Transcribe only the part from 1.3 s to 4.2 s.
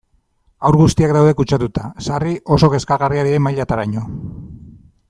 kutsatuta, sarri oso kezkagarriak diren mailataraino.